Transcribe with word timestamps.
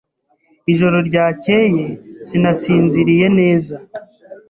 Ijoro 0.71 0.97
ryakeye 1.07 1.85
sinasinziriye 2.27 3.27
neza. 3.39 3.75